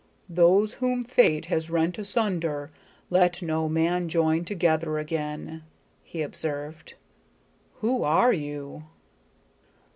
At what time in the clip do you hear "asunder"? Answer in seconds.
1.99-2.71